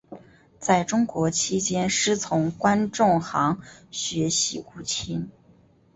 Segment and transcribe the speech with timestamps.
[0.57, 3.61] 在中国期间师从关仲航
[3.91, 5.29] 学习古琴。